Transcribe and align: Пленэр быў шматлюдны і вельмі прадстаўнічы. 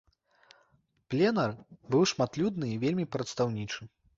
Пленэр 1.13 1.53
быў 1.97 2.03
шматлюдны 2.15 2.65
і 2.73 2.81
вельмі 2.85 3.05
прадстаўнічы. 3.19 3.81